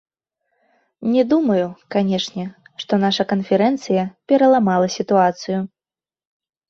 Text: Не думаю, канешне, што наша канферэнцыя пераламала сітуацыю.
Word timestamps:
Не 1.15 1.23
думаю, 1.33 1.67
канешне, 1.95 2.45
што 2.85 2.93
наша 3.05 3.23
канферэнцыя 3.35 4.09
пераламала 4.33 4.87
сітуацыю. 4.99 5.59